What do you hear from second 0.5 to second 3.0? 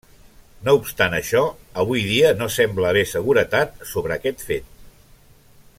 No obstant això, avui dia no sembla